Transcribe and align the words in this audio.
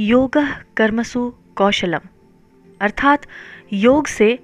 योग 0.00 0.32
कर्मसु 0.76 1.34
कौशलम। 1.56 2.00
अर्थात 2.80 3.22
योग 3.72 4.06
से 4.06 4.38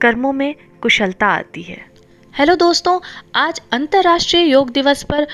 कर्मों 0.00 0.32
में 0.32 0.54
कुशलता 0.82 1.26
आती 1.26 1.62
है। 1.62 1.86
हेलो 2.38 2.54
दोस्तों, 2.54 3.00
आज 3.34 3.62
अंतर्राष्ट्रीय 3.72 4.42
योग 4.42 4.70
दिवस 4.70 5.02
पर 5.02 5.26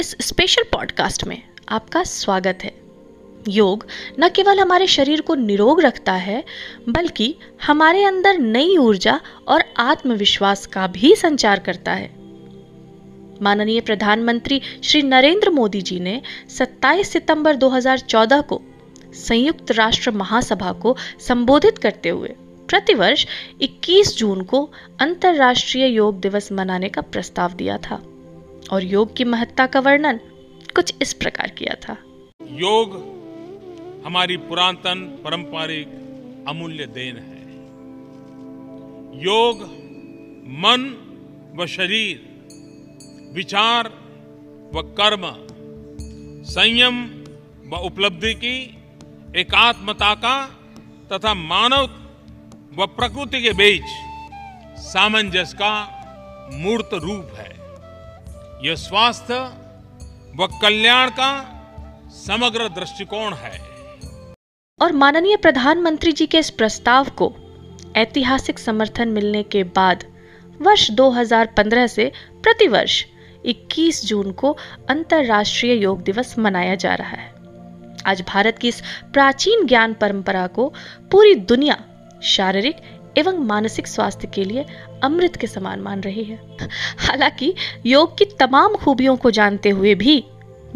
इस 0.00 0.16
स्पेशल 0.20 0.62
पॉडकास्ट 0.62 1.24
में 1.24 1.42
आपका 1.68 2.02
स्वागत 2.02 2.58
है। 2.62 2.80
योग 3.48 3.86
न 4.20 4.28
केवल 4.28 4.60
हमारे 4.60 4.86
शरीर 4.86 5.20
को 5.20 5.34
निरोग 5.34 5.80
रखता 5.80 6.12
है, 6.12 6.44
बल्कि 6.88 7.36
हमारे 7.66 8.04
अंदर 8.04 8.38
नई 8.38 8.76
ऊर्जा 8.76 9.20
और 9.48 9.64
आत्मविश्वास 9.76 10.66
का 10.66 10.86
भी 10.86 11.16
संचार 11.16 11.58
करता 11.58 11.92
है। 11.92 12.10
माननीय 13.42 13.80
प्रधानमंत्री 13.80 14.60
श्री 14.84 15.02
नरेंद्र 15.02 15.50
मोदी 15.50 15.82
जी 15.82 16.00
ने 16.00 16.22
27 16.48 17.12
सितंबर 17.12 17.56
2014 17.56 18.40
को 18.40 18.62
संयुक्त 19.14 19.70
राष्ट्र 19.70 20.10
महासभा 20.10 20.72
को 20.72 20.96
संबोधित 21.20 21.78
करते 21.78 22.08
हुए 22.08 22.28
प्रतिवर्ष 22.68 23.26
21 23.62 24.16
जून 24.16 24.42
को 24.42 24.70
अंतर्राष्ट्रीय 25.00 25.86
योग 25.86 26.20
दिवस 26.20 26.52
मनाने 26.52 26.88
का 26.88 27.00
प्रस्ताव 27.00 27.52
दिया 27.52 27.78
था 27.78 28.02
और 28.72 28.84
योग 28.84 29.16
की 29.16 29.24
महत्ता 29.24 29.66
का 29.66 29.80
वर्णन 29.80 30.20
कुछ 30.74 30.94
इस 31.02 31.12
प्रकार 31.12 31.48
किया 31.48 31.74
था। 31.74 31.96
योग 32.42 32.94
हमारी 34.06 34.36
पुरातन 34.36 35.20
पारंपरिक 35.24 35.88
अमूल्य 36.48 36.86
देन 36.86 37.16
है। 37.16 37.40
योग 39.22 39.62
मन 40.46 40.96
व 41.56 41.66
शरीर, 41.66 42.26
विचार 43.34 43.88
व 44.74 44.82
कर्म, 44.82 45.32
संयम 46.44 47.10
व 47.66 47.76
उपलब्धि 47.76 48.34
की 48.34 48.79
एकात्मता 49.36 50.14
का 50.14 50.46
तथा 51.12 51.34
मानव 51.34 51.82
व 52.82 52.86
प्रकृति 52.86 53.42
के 53.42 53.52
बीच 53.52 53.82
सामंजस्य 54.80 55.56
का 55.56 55.72
मूर्त 56.52 56.90
रूप 56.94 57.34
है। 57.38 57.50
यह 58.68 58.74
स्वास्थ्य 58.74 59.34
व 60.36 60.46
कल्याण 60.62 61.10
का 61.10 61.30
समग्र 62.08 62.68
दृष्टिकोण 62.68 63.34
है। 63.34 63.60
और 64.80 64.92
माननीय 64.92 65.36
प्रधानमंत्री 65.36 66.12
जी 66.12 66.26
के 66.26 66.38
इस 66.38 66.50
प्रस्ताव 66.50 67.08
को 67.08 67.34
ऐतिहासिक 67.96 68.58
समर्थन 68.58 69.08
मिलने 69.08 69.42
के 69.42 69.64
बाद 69.64 70.04
वर्ष 70.62 70.90
2015 70.90 71.86
से 71.86 72.12
प्रतिवर्ष 72.32 73.04
21 73.46 74.04
जून 74.04 74.32
को 74.32 74.56
अंतर्राष्ट्रीय 74.90 75.74
योग 75.74 76.02
दिवस 76.02 76.38
मनाया 76.38 76.74
जा 76.74 76.94
रहा 76.94 77.08
है। 77.08 77.39
आज 78.06 78.20
भारत 78.28 78.58
की 78.58 78.68
इस 78.68 78.82
प्राचीन 79.12 79.66
ज्ञान 79.66 79.94
परंपरा 79.94 80.46
को 80.46 80.72
पूरी 81.10 81.34
दुनिया 81.34 81.76
शारीरिक 82.22 82.76
एवं 83.18 83.38
मानसिक 83.38 83.86
स्वास्थ्य 83.86 84.28
के 84.34 84.44
लिए 84.44 84.64
अमृत 85.02 85.36
के 85.36 85.46
समान 85.46 85.80
मान 85.80 86.00
रही 86.00 86.24
है। 86.24 86.38
हालाँकि 86.98 87.54
योग 87.86 88.18
की 88.18 88.24
तमाम 88.24 88.74
खूबियों 88.74 89.16
को 89.16 89.30
जानते 89.30 89.70
हुए 89.70 89.94
भी 89.94 90.24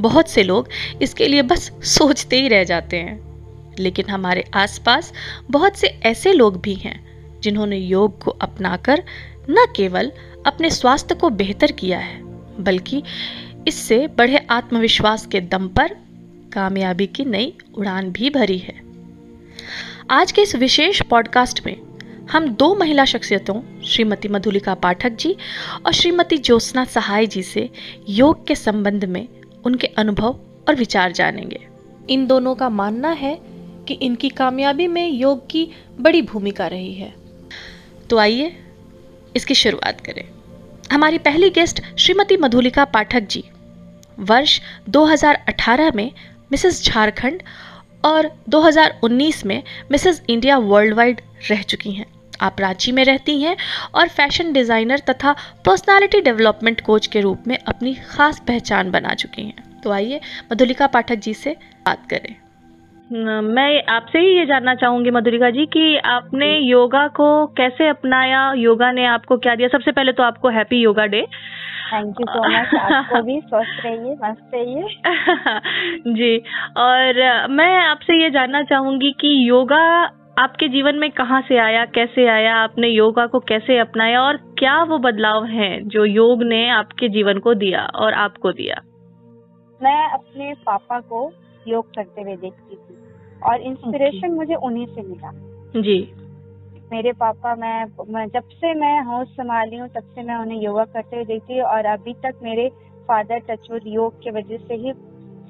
बहुत 0.01 0.29
से 0.29 0.43
लोग 0.43 0.69
इसके 1.03 1.29
लिए 1.29 1.43
बस 1.43 1.71
सोचते 1.83 2.41
ही 2.41 2.49
रह 2.49 2.65
जाते 2.65 2.97
हैं। 2.97 3.75
लेकिन 3.79 4.09
हमारे 4.11 4.45
आसपास 4.55 5.13
बहुत 5.51 5.77
से 5.77 5.87
ऐसे 5.87 6.33
लोग 6.33 6.61
भी 6.61 6.75
हैं 6.75 7.01
जिन्होंने 7.41 7.77
योग 7.77 8.23
को 8.23 8.31
अपनाकर 8.31 9.03
न 9.51 9.67
केवल 9.77 10.13
अपने 10.47 10.71
स्वास्थ्य 10.71 11.15
को 11.15 11.31
बेहतर 11.31 11.73
किया 11.73 11.99
है, 11.99 12.21
बल्कि 12.63 13.03
इससे 13.69 14.07
बढ़े 14.09 14.47
आत्मविश्वास 14.51 15.27
के 15.27 15.41
दम 15.41 15.69
पर 15.69 15.97
कामयाबी 16.55 17.07
की 17.07 17.25
नई 17.25 17.55
उड़ान 17.75 18.11
भी 18.11 18.31
भरी 18.31 18.59
है। 18.59 18.81
आज 20.11 20.33
के 20.33 20.43
इस 20.43 20.57
विशेष 20.57 21.03
पॉडकास्ट 21.03 21.67
में 21.67 21.77
हम 22.31 22.49
दो 22.49 22.75
महिला 22.75 23.05
शख्सियतों, 23.05 23.83
श्रीमती 23.83 24.29
मधुलिका 24.29 24.75
पाठक 24.75 25.11
जी 25.11 25.37
और 25.87 25.93
श्रीमती 25.93 26.39
ज्योत्सना 26.39 26.85
सहाय 26.85 27.27
जी 27.27 27.43
से 27.43 27.71
योग 28.09 28.47
के 28.47 28.55
संबंध 28.55 29.05
में 29.05 29.29
उनके 29.65 29.87
अनुभव 29.87 30.41
और 30.69 30.75
विचार 30.75 31.13
जानेंगे। 31.13 31.67
इन 32.11 32.27
दोनों 32.27 32.55
का 32.55 32.69
मानना 32.69 33.11
है 33.11 33.41
कि 33.89 33.95
इनकी 33.95 34.29
कामयाबी 34.29 34.87
में 34.87 35.09
योग 35.09 35.51
की 35.51 35.69
बड़ी 36.01 36.23
भूमिका 36.23 36.67
रही 36.67 36.95
है। 36.95 37.15
तो 38.11 38.19
आइए 38.19 38.57
इसकी 39.37 39.55
शुरुआत 39.55 40.01
करें। 40.01 40.25
हमारी 40.93 41.19
पहली 41.19 41.51
गेस्ट 41.51 41.83
श्रीमती 41.99 42.37
मधुलिका 42.37 42.85
पाठक 42.85 43.21
जी, 43.21 43.45
वर्ष 44.19 44.61
2018 44.89 45.93
में 45.95 46.13
मिसेस 46.55 46.85
झारखंड 46.85 47.43
और 48.05 48.31
2019 48.49 49.45
में 49.47 49.63
मिसेस 49.93 50.23
इंडिया 50.31 50.59
वर्ल्ड 50.65 50.95
वाइड 50.95 51.21
रह 51.51 51.63
चुकी 51.65 51.93
हैं। 51.93 52.07
आप 52.43 52.61
रांची 52.61 52.93
में 52.93 53.05
रहती 53.05 53.41
हैं 53.41 53.57
और 53.95 54.09
फ़ैशन 54.09 54.53
डिज़ाइनर 54.53 54.99
तथा 55.09 55.33
पर्सनालिटी 55.67 56.21
डेवलपमेंट 56.21 56.81
कोच 56.81 57.07
के 57.07 57.21
रूप 57.21 57.45
में 57.47 57.57
अपनी 57.59 57.95
खास 58.09 58.41
पहचान 58.49 58.91
बना 58.91 59.15
चुकी 59.15 59.43
हैं। 59.43 59.81
तो 59.85 59.91
आइए 59.91 60.21
मधुलिका 60.53 60.87
पाठक 60.87 61.19
जी 61.19 61.35
से 61.35 61.57
बात 61.87 62.07
करें। 62.11 62.35
मैं 63.47 63.83
आपसे 63.87 64.19
ही 64.19 64.37
ये 64.39 64.45
जानना 64.47 64.75
चाहूँगी 64.75 65.11
मधुरिका 65.11 65.51
जी 65.51 65.67
कि 65.67 65.97
आपने 66.07 66.47
योगा 66.59 67.07
को 67.09 67.27
कैसे 67.57 67.89
अपनाया? 67.89 68.53
योगा 68.59 68.91
ने 68.93 69.07
आपको 69.07 69.37
क्या 69.39 69.55
दिया? 69.55 69.69
सबसे 69.69 69.93
पहले 69.93 70.13
तो 70.13 70.23
आपको 70.23 70.49
happy 70.51 70.77
yoga 70.77 71.07
day. 71.07 71.27
Thank 71.93 72.17
you 72.21 72.27
so 72.31 72.49
much 72.49 72.75
आपको 72.75 73.23
भी 73.23 73.41
स्वस्थ 73.41 73.87
रहिए 73.87 74.17
मस्त 74.25 74.51
रहिए। 74.55 74.83
जी 76.15 76.39
और 76.77 77.23
मैं 77.51 77.79
आपसे 77.79 78.23
ये 78.23 78.31
जानना 78.31 78.63
चाहूँगी 78.63 79.11
कि 79.11 79.49
योगा 79.49 80.11
आपके 80.39 80.69
जीवन 80.69 80.97
में 80.97 81.11
कहाँ 81.11 81.41
से 81.49 81.57
आया 81.57 81.85
कैसे 81.85 82.27
आया 82.27 82.57
आपने 82.57 82.89
योगा 82.89 83.27
को 83.27 83.41
कैसे 83.41 83.79
अपनाया 83.79 84.23
और 84.23 84.37
क्या 84.37 84.83
वो 84.83 84.99
बदलाव 84.99 85.45
हैं 85.45 85.89
जो 85.89 86.05
योग 86.05 86.43
ने 86.43 86.69
आपके 86.69 87.09
जीवन 87.09 87.39
को 87.39 87.55
दिया 87.55 87.87
और 87.95 88.15
आपको 88.15 88.53
दिया? 88.53 88.83
मैं 89.83 90.11
अपने 90.11 90.55
पापा 90.55 91.01
को 91.01 91.33
योग 91.69 91.87
करते 91.87 92.23
हुए 92.23 92.37
देखती 92.37 92.77
थी 92.77 92.97
और 93.43 93.61
इंस्पिरेशन 93.61 94.19
okay. 94.19 94.33
मुझे 94.33 94.55
उन्हीं 94.55 94.87
से 94.87 95.03
मिला। 95.03 95.31
जी। 95.81 96.15
मेरे 96.95 97.13
पापा 97.13 97.55
मैं, 97.55 97.85
मैं 98.13 98.27
जब 98.29 98.49
से 98.51 98.75
मैं 98.75 99.01
होश 99.03 99.29
संभाली 99.29 99.77
हूँ 99.77 99.89
तब 99.89 100.03
से 100.15 100.23
मैं 100.23 100.35
उन्हें 100.35 100.61
योगा 100.61 100.85
करते 100.85 101.17
हुए 101.17 101.25
देखती 101.25 101.59
हूँ 101.59 101.67
और 101.67 101.87
अभी 101.87 102.13
तक 102.15 102.35
मेरे 102.43 102.69
फादर 103.09 103.39
टचवुड 103.39 103.83
योग 103.87 104.15
के 104.15 104.31
वजह 104.31 104.57
से 104.57 104.75
ही 104.75 104.93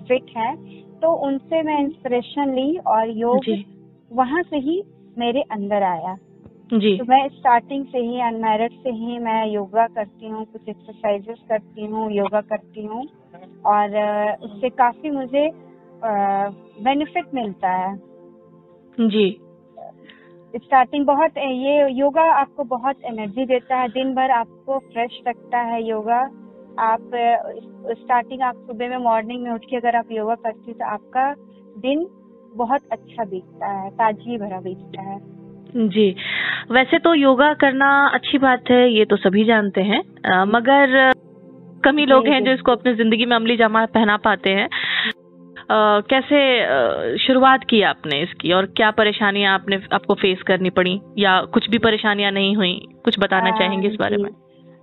फिट 0.08 0.36
हैं। 0.36 0.54
तो 1.00 1.12
उनसे 1.12 1.62
मैं 1.62 1.78
इंस्पिरेशन 1.80 2.54
ली 2.54 2.76
और 2.76 3.10
योग 3.10 3.50
वहाँ 4.12 4.42
से 4.42 4.56
ही 4.56 4.82
मेरे 5.18 5.42
अंदर 5.52 5.82
आया। 5.82 6.16
जी। 6.74 6.98
तो 6.98 7.04
मैं 7.04 7.28
स्टार्टिंग 7.28 7.84
से 7.86 7.98
ही 7.98 8.20
अनमेरिड 8.20 8.72
से 8.72 8.90
ही 8.90 9.18
मैं 9.18 9.46
योगा 9.46 9.86
करती 9.86 10.28
हूँ 10.28 10.44
कुछ 10.44 10.68
एक्सरसाइजेस 10.68 11.38
करती 11.48 11.86
हूँ 11.86 12.10
योगा 12.12 12.40
करती 12.40 12.86
हूँ 12.86 13.06
और 13.66 14.02
उससे 14.42 14.68
काफ़ी 14.68 15.10
मुझे 15.10 15.50
बेनिफिट 16.84 17.34
मिलता 17.34 17.70
है। 17.70 17.96
जी। 19.00 19.30
स्टार्टिंग 20.54 21.04
बहुत 21.06 21.38
ये 21.38 21.88
योगा 21.90 22.22
आपको 22.32 22.64
बहुत 22.66 22.96
एनर्जी 23.04 23.44
देता 23.46 23.76
है। 23.76 23.88
दिन 23.90 24.14
भर 24.14 24.30
आपको 24.30 24.78
फ्रेश 24.82 25.20
रखता 25.28 25.58
है 25.64 25.82
योगा 25.82 26.18
आप 26.82 27.10
स्टार्टिंग 27.92 28.42
आप 28.42 28.56
सुबह 28.66 28.88
में 28.88 28.96
मॉर्निंग 29.04 29.42
में 29.42 29.50
उठ 29.50 29.64
के 29.70 29.76
अगर 29.76 29.96
आप 29.96 30.12
योगा 30.12 30.34
करती 30.44 30.72
तो 30.72 30.84
आपका 30.84 31.32
दिन 31.80 32.06
बहुत 32.56 32.82
अच्छा 32.92 33.24
बीतता 33.24 33.72
है 33.72 33.90
ताजगी 33.92 34.38
भरा 34.38 34.60
बीतता 34.60 35.02
है। 35.02 35.18
जी। 35.88 36.08
वैसे 36.70 36.98
तो 36.98 37.14
योगा 37.14 37.52
करना 37.54 37.90
अच्छी 38.14 38.38
बात 38.38 38.70
है 38.70 38.82
ये 38.90 39.04
तो 39.04 39.16
सभी 39.16 39.44
जानते 39.44 39.82
हैं। 39.82 40.02
आ, 40.26 40.44
मगर 40.46 41.12
कमी 41.84 42.04
लोग 42.06 42.26
हैं 42.26 42.42
जो। 42.44 42.52
इसको 42.52 42.72
अपनी 42.72 42.94
ज़िंदगी 42.94 43.24
में 43.26 43.34
अमली 43.36 43.56
जमा 43.56 43.84
पहना 43.94 44.16
पाते 44.16 44.50
हैं। 44.50 44.68
कैसे 45.70 47.18
शुरुआत 47.18 47.64
की 47.70 47.82
आपने 47.84 48.20
इसकी? 48.22 48.52
और 48.52 48.66
क्या 48.76 48.90
परेशानियाँ 48.92 49.54
आपने 49.54 49.76
आपको 49.92 50.14
फेस 50.16 50.42
करनी 50.46 50.70
पड़ी? 50.72 51.00
या 51.18 51.40
कुछ 51.54 51.68
भी 51.70 51.78
परेशानियाँ 51.80 52.30
नहीं 52.32 52.54
हुई? 52.56 52.74
कुछ 53.04 53.18
बताना 53.20 53.50
चाहेंगे 53.58 53.88
इस 53.88 53.96
बारे 53.96 54.16
में? 54.16 54.30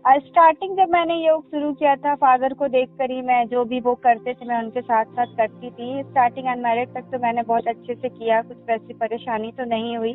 स्टार्टिंग 0.05 0.77
जब 0.77 0.89
मैंने 0.89 1.15
योग 1.17 1.43
शुरू 1.45 1.71
किया 1.73 1.95
था 1.95 2.13
फादर 2.17 2.53
को 2.53 2.67
देख 2.69 2.89
कर 2.99 3.11
ही 3.11 3.21
मैं 3.21 3.43
जो 3.47 3.63
भी 3.65 3.79
वो 3.79 3.93
करते 4.03 4.33
थे 4.33 4.45
मैं 4.45 4.57
उनके 4.59 4.81
साथ 4.81 5.05
साथ 5.07 5.35
करती 5.37 5.69
थी। 5.69 6.01
स्टार्टिंग 6.03 6.47
अनमेरिड 6.47 6.93
तक 6.93 7.11
तो 7.11 7.19
मैंने 7.23 7.41
बहुत 7.43 7.67
अच्छे 7.67 7.95
से 7.95 8.09
किया 8.09 8.41
कुछ 8.41 8.57
वैसी 8.69 8.93
परेशानी 8.95 9.51
तो 9.51 9.65
नहीं 9.69 9.97
हुई। 9.97 10.13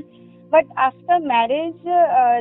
बट 0.52 0.66
आफ्टर 0.78 1.18
मैरिज 1.26 1.74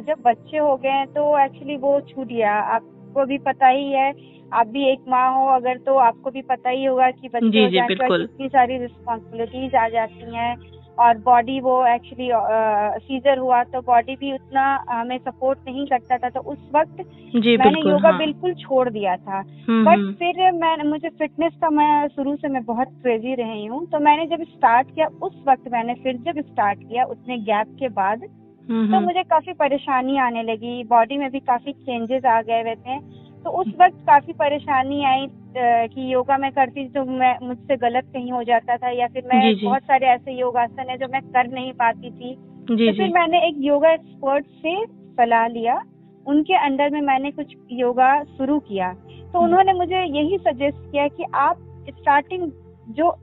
जब 0.07 0.21
बच्चे 0.25 0.57
हो 0.57 0.75
गए 0.77 1.05
तो 1.15 1.27
एक्चुअली 1.39 1.77
वो 1.77 1.99
छूट 2.09 2.27
गया। 2.27 2.53
आपको 2.53 3.25
भी 3.25 3.37
पता 3.45 3.67
ही 3.67 3.91
है 3.91 4.11
आप 4.53 4.67
भी 4.67 4.91
एक 4.91 4.99
माँ 5.07 5.33
हो 5.33 5.47
अगर 5.55 5.77
तो 5.77 5.95
आपको 5.97 6.31
भी 6.31 6.41
पता 6.41 6.69
ही 6.69 6.85
होगा 6.85 7.09
कि 7.11 7.27
बच्चे 7.27 7.49
जी, 7.49 7.67
जी, 7.67 7.95
कितनी 7.95 8.49
सारी 8.49 8.77
रिस्पॉन्सिबिलिटीज 8.77 9.75
आ 9.75 9.87
जाती 9.89 10.35
हैं 10.35 10.55
और 10.99 11.17
बॉडी 11.17 11.59
वो 11.59 11.85
एक्चुअली 11.87 12.29
सीजर 13.05 13.37
हुआ 13.37 13.63
तो 13.63 13.81
बॉडी 13.81 14.15
भी 14.15 14.33
उतना 14.33 14.85
हमें 14.89 15.17
सपोर्ट 15.17 15.59
नहीं 15.67 15.85
करता 15.85 16.17
था 16.17 16.29
तो 16.29 16.39
उस 16.39 16.57
वक्त 16.75 16.99
मैंने 17.35 17.89
योगा 17.89 18.09
हाँ। 18.09 18.17
बिल्कुल 18.17 18.53
छोड़ 18.53 18.89
दिया 18.89 19.15
था। 19.15 19.39
हम्म, 19.39 19.85
बट 19.85 19.97
हम्म, 19.97 20.13
फिर 20.13 20.51
मैं 20.51 20.89
मुझे 20.89 21.09
फिटनेस 21.09 21.53
का 21.61 21.69
मैं 21.69 22.07
शुरू 22.07 22.35
से 22.35 22.47
मैं 22.47 22.63
बहुत 22.63 22.87
क्रेजी 22.87 23.33
रही 23.33 23.65
हूँ 23.65 23.85
तो 23.85 23.99
मैंने 23.99 24.25
जब 24.27 24.43
स्टार्ट 24.43 24.95
किया 24.95 25.07
उस 25.23 25.43
वक्त 25.47 25.71
मैंने 25.71 25.93
फिर 25.93 26.17
जब 26.17 26.41
स्टार्ट 26.41 26.79
किया 26.79 27.05
उतने 27.05 27.37
गैप 27.37 27.75
के 27.79 27.89
बाद 27.89 28.23
हम्म, 28.69 28.87
तो 28.87 28.95
हम्म। 28.95 29.05
मुझे 29.05 29.23
काफ़ी 29.23 29.53
परेशानी 29.53 30.17
आने 30.17 30.43
लगी। 30.43 30.83
बॉडी 30.83 31.17
में 31.17 31.29
भी 31.31 31.39
काफ़ी 31.39 31.71
चेंजेस 31.71 32.25
आ 32.25 32.41
गए 32.41 32.61
हुए 32.61 32.75
थे। 32.75 33.24
तो 33.45 33.51
उस 33.51 33.67
वक्त 33.79 33.97
काफ़ी 34.05 34.33
परेशानी 34.33 35.03
आई 35.05 35.25
कि 35.89 36.13
योगा 36.13 36.37
मैं 36.37 36.51
करती 36.51 36.87
तो 36.89 37.03
मैं 37.07 37.33
मुझसे 37.41 37.75
गलत 37.77 38.05
कहीं 38.13 38.31
हो 38.31 38.41
जाता 38.43 38.77
था 38.77 38.89
या 38.91 39.07
फिर 39.07 39.23
मैं 39.23 39.41
जी, 39.41 39.53
जी। 39.55 39.65
बहुत 39.65 39.83
सारे 39.83 40.07
ऐसे 40.07 40.33
योगासन 40.33 40.89
है 40.89 40.97
जो 40.97 41.07
मैं 41.07 41.21
कर 41.27 41.51
नहीं 41.51 41.73
पाती 41.73 42.11
थी 42.11 42.33
जी 42.33 42.65
तो 42.65 42.75
जी 42.75 42.91
फिर 42.91 43.11
मैंने 43.13 43.47
एक 43.47 43.55
योगा 43.61 43.91
एक्सपर्ट 43.91 44.45
से 44.61 44.73
सलाह 45.17 45.47
लिया 45.47 45.75
उनके 46.25 46.55
अंडर 46.59 46.89
में 46.89 47.01
मैंने 47.03 47.31
कुछ 47.31 47.53
योगा 47.73 48.11
शुरू 48.31 48.59
किया 48.61 48.91
तो 48.93 49.39
हम्म। 49.39 49.43
उन्होंने 49.43 49.73
मुझे 49.73 50.03
यही 50.09 50.37
सजेस्ट 50.39 50.91
किया 50.91 51.07
कि 51.09 51.25
आप 51.41 51.59
स्टार्टिंग 51.91 52.51
जो 52.91 53.15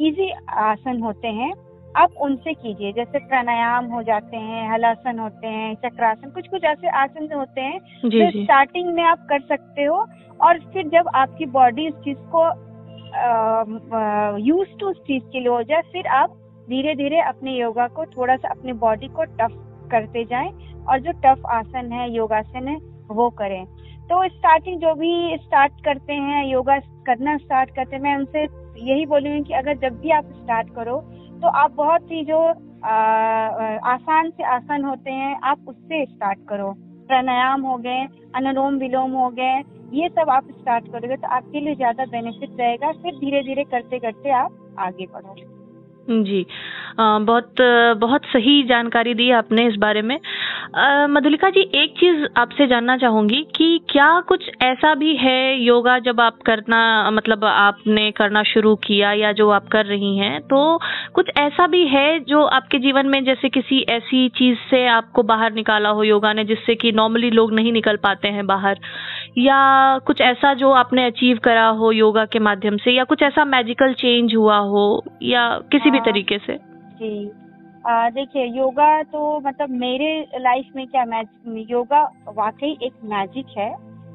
इजी 0.00 0.30
आसन 0.62 1.02
होते 1.02 1.28
हैं 1.34 1.52
आप 1.96 2.12
उनसे 2.20 2.52
कीजिए 2.54 2.92
जैसे 2.92 3.18
प्राणायाम 3.18 3.86
हो 3.86 4.02
जाते 4.02 4.36
हैं 4.36 4.68
हलासन 4.72 5.18
होते 5.18 5.46
हैं 5.46 5.74
चक्रासन 5.74 6.30
कुछ 6.30 6.46
कुछ 6.48 6.64
ऐसे 6.64 6.88
आसन 6.88 7.32
होते 7.32 7.60
हैं 7.60 7.78
जो 8.04 8.30
जी 8.30 8.42
स्टार्टिंग 8.44 8.94
में 8.94 9.02
आप 9.02 9.26
कर 9.30 9.40
सकते 9.40 9.84
हो 9.84 10.06
और 10.40 10.58
फिर 10.72 10.88
जब 10.88 11.08
आपकी 11.14 11.46
बॉडी 11.56 11.86
इस 11.86 11.94
चीज़ 11.94 12.18
को 12.34 12.44
यूज़ 14.38 14.68
टू 14.80 14.88
उस 14.88 14.96
चीज़ 14.96 15.24
के 15.24 15.40
लिए 15.40 15.48
हो 15.48 15.62
जाए 15.62 15.82
फिर 15.92 16.06
आप 16.06 16.38
धीरे 16.68 16.94
धीरे 16.94 17.20
अपने 17.20 17.56
योगा 17.56 17.86
को 17.88 18.06
थोड़ा 18.06 18.36
सा 18.36 18.48
अपने 18.48 18.72
बॉडी 18.72 19.08
को 19.08 19.24
टफ 19.24 19.60
करते 19.90 20.24
जाएँ 20.24 20.50
और 20.88 21.00
जो 21.00 21.12
टफ 21.24 21.46
आसन 21.50 21.92
है 21.92 22.10
योगासन 22.10 22.68
है 22.68 22.76
वो 23.10 23.30
करें। 23.30 23.64
तो 24.08 24.28
स्टार्टिंग 24.28 24.80
जो 24.80 24.94
भी 24.94 25.36
स्टार्ट 25.42 25.72
करते 25.84 26.12
हैं 26.12 26.44
योगा 26.46 26.78
करना 27.06 27.36
स्टार्ट 27.36 27.70
करते 27.70 27.96
हैं 27.96 28.02
मैं 28.02 28.16
उनसे 28.16 28.42
यही 28.82 29.06
बोलूँगी 29.06 29.42
कि 29.42 29.54
अगर 29.54 29.76
जब 29.78 30.00
भी 30.00 30.10
आप 30.10 30.24
स्टार्ट 30.34 30.74
करो 30.74 30.96
तो 31.42 31.48
आप 31.50 31.70
बहुत 31.74 32.10
ही 32.10 32.24
जो 32.24 32.38
आसान 33.86 34.30
से 34.30 34.44
आसन 34.46 34.84
होते 34.84 35.10
हैं, 35.10 35.38
आप 35.42 35.64
उससे 35.68 36.04
स्टार्ट 36.06 36.38
करो। 36.48 36.72
प्राणायाम 37.08 37.62
हो 37.62 37.76
गए 37.78 38.06
अनुलोम 38.36 38.76
विलोम 38.78 39.12
हो 39.12 39.28
गए, 39.30 39.56
ये 39.92 40.08
सब 40.10 40.30
आप 40.30 40.48
स्टार्ट 40.50 40.90
करोगे 40.92 41.16
तो 41.16 41.28
आपके 41.30 41.60
लिए 41.60 41.74
ज़्यादा 41.74 42.04
बेनिफिट 42.06 42.60
रहेगा। 42.60 42.92
फिर 42.92 43.18
धीरे 43.18 43.42
धीरे 43.42 43.64
करते 43.66 43.98
करते 43.98 44.30
आप 44.34 44.76
आगे 44.80 45.06
बढ़ो 45.06 45.34
जी। 46.10 46.42
अ, 46.98 47.02
बहुत 47.18 47.60
बहुत 47.98 48.24
सही 48.24 48.62
जानकारी 48.62 49.12
दी 49.14 49.30
आपने 49.30 49.66
इस 49.68 49.74
बारे 49.78 50.02
में। 50.02 50.18
मधुलिका 51.10 51.50
जी 51.50 51.60
एक 51.74 51.94
चीज़ 51.98 52.24
आपसे 52.36 52.66
जानना 52.66 52.96
चाहूँगी 52.96 53.42
कि 53.56 53.80
क्या 53.90 54.08
कुछ 54.20 54.48
ऐसा 54.62 54.94
भी 54.94 55.14
है 55.16 55.60
योगा 55.62 55.98
जब 55.98 56.20
आप 56.20 56.38
करना 56.46 56.80
मतलब 57.10 57.44
आपने 57.44 58.10
करना 58.10 58.42
शुरू 58.42 58.74
किया 58.76 59.12
या 59.12 59.32
जो 59.32 59.48
आप 59.50 59.68
कर 59.68 59.86
रही 59.86 60.16
हैं 60.18 60.40
तो 60.42 60.78
कुछ 61.14 61.30
ऐसा 61.38 61.66
भी 61.66 61.86
है 61.86 62.18
जो 62.20 62.42
आपके 62.42 62.78
जीवन 62.78 63.06
में 63.06 63.22
जैसे 63.24 63.48
किसी 63.48 63.80
ऐसी 63.88 64.28
चीज़ 64.28 64.58
से 64.70 64.86
आपको 64.88 65.22
बाहर 65.22 65.52
निकाला 65.52 65.88
हो 65.88 66.02
योगा 66.02 66.32
ने 66.32 66.44
जिससे 66.44 66.74
कि 66.74 66.92
नॉर्मली 66.92 67.30
लोग 67.30 67.52
नहीं 67.52 67.72
निकल 67.72 67.96
पाते 67.96 68.28
हैं 68.28 68.46
बाहर? 68.46 68.78
या 69.38 69.98
कुछ 69.98 70.20
ऐसा 70.20 70.54
जो 70.54 70.70
आपने 70.72 71.06
अचीव 71.06 71.38
करा 71.44 71.66
हो 71.66 71.92
योगा 71.92 72.24
के 72.24 72.38
माध्यम 72.38 72.76
से 72.76 72.90
या 72.90 73.04
कुछ 73.04 73.22
ऐसा 73.22 73.44
मैजिकल 73.44 73.92
चेंज 73.92 74.34
हुआ 74.34 74.56
हो 74.58 74.84
या 75.22 75.48
किसी 75.72 75.90
भी 75.92 75.98
हाँ। 75.98 76.06
तरीके 76.06 76.38
से? 76.40 76.56
जी। 76.94 77.30
देखिए 77.84 78.44
योगा 78.46 79.02
तो 79.04 79.20
मतलब 79.40 79.70
मेरे 79.78 80.10
लाइफ 80.40 80.66
में 80.76 80.86
क्या 80.88 81.04
मैज 81.06 81.70
योगा 81.70 82.02
वाकई 82.34 82.76
एक 82.82 82.92
मैजिक 83.06 83.46
है। 83.58 83.70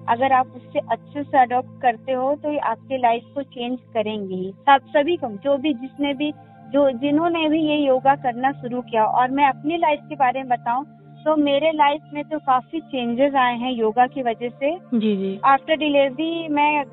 अगर 0.08 0.34
आप 0.34 0.54
उससे 0.56 0.80
अच्छे 0.92 1.24
से 1.24 1.38
अडोप्ट 1.38 1.82
करते 1.82 2.12
हो 2.12 2.34
तो 2.36 2.52
ये 2.52 2.60
आपके 2.66 2.98
लाइफ 2.98 3.24
को 3.36 3.42
चेंज 3.46 3.80
करेंगे 3.94 4.36
ही। 4.36 4.52
सब 4.62 4.86
सभी 4.90 5.16
को 5.18 5.30
जो 5.44 5.58
भी 5.58 5.74
जिसने 5.76 6.14
भी 6.14 6.32
जो 6.68 6.90
जिन्होंने 7.00 7.48
भी 7.50 7.60
ये 7.62 7.76
योगा 7.78 8.16
करना 8.18 8.52
शुरू 8.54 8.82
किया 8.82 9.06
और 9.06 9.32
मैं 9.32 9.48
अपनी 9.48 9.78
लाइफ 9.78 10.00
के 10.10 10.16
बारे 10.16 10.44
में 10.44 10.50
बताऊँ 10.50 10.86
तो 11.26 11.36
मेरे 11.38 11.72
लाइफ 11.72 12.10
में 12.14 12.24
तो 12.24 12.40
काफ़ी 12.40 12.80
चेंजेस 12.82 13.36
आए 13.36 13.56
हैं 13.58 13.72
योगा 13.72 14.06
की 14.08 14.24
वजह 14.24 14.50
से। 14.52 14.72
जी 14.94 15.16
जी। 15.18 15.40
आफ्टर 15.46 15.76
डिलीवरी 15.76 16.48
मैं, 16.50 16.84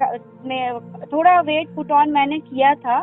मैं 0.44 1.06
थोड़ा 1.06 1.40
वेट 1.42 1.74
पुट 1.76 1.92
ऑन 1.92 2.10
मैंने 2.10 2.38
किया 2.40 2.74
था 2.76 3.02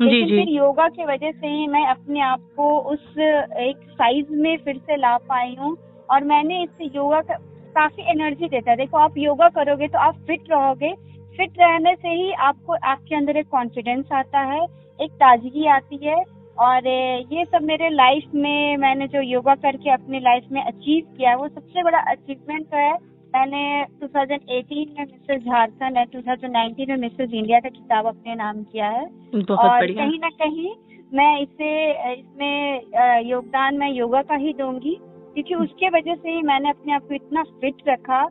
लेकिन 0.00 0.28
जी। 0.28 0.36
फिर 0.36 0.48
योगा 0.48 0.88
की 0.88 1.04
वजह 1.04 1.30
से 1.30 1.46
ही 1.46 1.66
मैं 1.68 1.86
अपने 1.86 2.20
आप 2.22 2.40
को 2.56 2.78
उस 2.92 3.18
एक 3.18 3.76
साइज़ 3.92 4.32
में 4.32 4.56
फिर 4.56 4.76
से 4.76 4.96
ला 4.96 5.16
पाई 5.28 5.54
हूँ 5.58 5.76
और 6.08 6.24
मैंने 6.24 6.62
इससे 6.62 6.84
योगा 6.86 7.20
का 7.20 7.34
काफ़ी 7.74 8.02
एनर्जी 8.10 8.48
देता 8.48 8.70
है। 8.70 8.76
देखो 8.76 8.98
आप 8.98 9.18
योगा 9.18 9.48
करोगे 9.48 9.88
तो 9.88 9.98
आप 9.98 10.16
फिट 10.26 10.50
रहोगे। 10.50 10.92
फिट 11.38 11.58
रहने 11.60 11.94
से 11.94 12.08
ही 12.10 12.32
आपको 12.40 12.76
आपके 12.84 13.14
अंदर 13.16 13.36
एक 13.36 13.48
कॉन्फिडेंस 13.48 14.12
आता 14.12 14.40
है 14.44 14.62
एक 14.98 15.10
ताजगी 15.14 15.66
आती 15.74 15.96
है 16.04 16.16
और 16.58 16.86
ये 16.86 17.44
सब 17.44 17.62
मेरे 17.64 17.88
लाइफ 17.90 18.34
में 18.34 18.76
मैंने 18.76 19.06
जो 19.08 19.20
योगा 19.22 19.54
करके 19.56 19.90
अपने 19.90 20.20
लाइफ 20.20 20.48
में 20.52 20.62
अचीव 20.62 21.04
किया 21.16 21.30
है 21.30 21.36
वो 21.36 21.48
सबसे 21.48 21.82
बड़ा 21.82 21.98
अचीवमेंट 22.10 22.74
है 22.74 22.92
मैंने 23.34 23.62
2018 23.96 24.86
में 24.88 25.04
मिसेस 25.06 25.42
झारखंड 25.42 25.96
है 25.98 26.04
2019 26.06 26.88
में 26.88 26.96
मिसेस 26.96 27.30
इंडिया 27.32 27.60
का 27.60 27.68
किताब 27.68 28.06
अपने 28.06 28.34
नाम 28.34 28.62
किया 28.64 28.88
है। 28.88 29.04
और 29.04 29.86
कहीं 29.92 30.18
ना 30.20 30.28
कहीं 30.38 30.74
मैं 31.12 31.30
इसे 31.40 31.70
इसमें 32.12 33.22
योगदान 33.28 33.78
मैं 33.78 33.90
योगा 33.90 34.22
का 34.22 34.34
ही 34.36 34.52
दूँगी 34.52 34.96
क्योंकि 35.34 35.54
उसके 35.54 35.88
वजह 35.88 36.14
से 36.14 36.30
ही 36.30 36.42
मैंने 36.42 36.70
अपने 36.70 36.92
आप 36.92 37.02
को 37.02 37.14
इतना 37.14 37.42
फिट 37.60 37.82
रखा। 37.88 38.22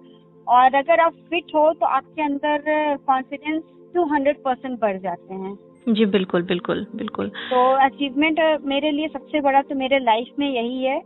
और 0.47 0.75
अगर 0.75 0.99
आप 0.99 1.13
फिट 1.29 1.55
हो 1.55 1.71
तो 1.73 1.85
आपके 1.85 2.21
अंदर 2.21 2.61
कॉन्फिडेंस 3.07 3.63
टू 3.95 4.03
हंड्रेड 4.05 4.37
परसेंट 4.43 4.79
बढ़ 4.79 4.97
जाते 4.97 5.33
हैं। 5.33 5.57
जी 5.87 6.05
बिल्कुल 6.07 6.43
बिल्कुल 6.43 6.85
बिल्कुल। 6.95 7.27
तो 7.27 7.61
अचीवमेंट 7.85 8.39
मेरे 8.63 8.91
लिए 8.91 9.07
सबसे 9.07 9.41
बड़ा 9.41 9.61
तो 9.61 9.75
मेरे 9.75 9.99
लाइफ 9.99 10.39
में 10.39 10.49
यही 10.49 10.83
है। 10.83 10.99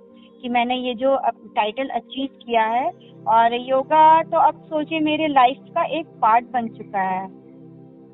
कि 0.44 0.50
मैंने 0.50 0.76
ये 0.76 0.94
जो 0.94 1.16
टाइटल 1.56 1.88
अचीव 1.88 2.28
किया 2.46 2.66
है 2.66 2.90
और 3.28 3.54
योगा 3.54 4.22
तो 4.22 4.38
अब 4.38 4.54
सोचिए 4.70 5.00
मेरे 5.00 5.28
लाइफ 5.28 5.58
का 5.76 5.84
एक 6.00 6.06
पार्ट 6.22 6.46
बन 6.46 6.68
चुका 6.68 7.02
है। 7.02 7.28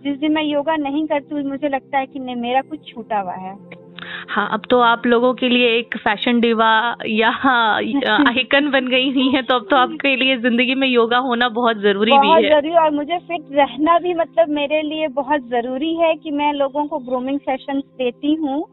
जिस 0.04 0.18
दिन 0.20 0.32
मैं 0.32 0.44
योगा 0.44 0.76
नहीं 0.76 1.06
करती 1.08 1.36
हूँ 1.36 1.44
मुझे 1.44 1.70
लगता 1.70 1.98
है 1.98 2.06
कि 2.06 2.20
नहीं 2.20 2.36
मेरा 2.36 2.62
कुछ 2.62 2.80
छूटा 2.88 3.20
हुआ 3.20 3.34
है। 3.34 3.58
हाँ 4.30 4.48
अब 4.54 4.62
तो 4.70 4.80
आप 4.80 5.06
लोगों 5.06 5.34
के 5.34 5.50
लिए 5.50 5.68
एक 5.78 5.98
फ़ैशन 5.98 6.40
डिवा 6.40 6.96
या 7.08 7.30
आइकन 7.30 8.70
बन 8.72 8.88
गई 8.88 9.12
हुई 9.12 9.28
है 9.30 9.42
तो 9.42 9.56
अब 9.56 9.68
तो 9.70 9.76
आपके 9.76 10.16
लिए 10.16 10.38
ज़िंदगी 10.38 10.76
में 10.76 10.88
योगा 10.88 11.18
होना 11.18 11.50
बहुत 11.50 11.78
ज़रूरी 11.78 12.12
बहुत 12.12 12.38
भी 12.38 12.44
है। 12.44 12.50
ज़रूरी 12.50 12.76
और 12.76 12.92
मुझे 12.92 13.18
फिट 13.18 13.46
रहना 13.52 13.98
भी 14.00 14.14
मतलब 14.14 14.50
मेरे 14.50 14.82
लिए 14.82 15.08
बहुत 15.08 15.42
ज़रूरी 15.42 15.94
है 15.96 16.16
कि 16.16 16.32
मैं 16.32 16.54
लोगों 16.54 16.88
को 16.88 17.00
ग्रूमिंग 17.00 17.40
सेशन 17.40 17.80
देती 17.80 18.34
हूँ। 18.34 18.66